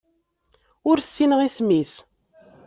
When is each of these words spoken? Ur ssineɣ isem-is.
Ur 0.89 0.97
ssineɣ 1.01 1.39
isem-is. 1.47 1.93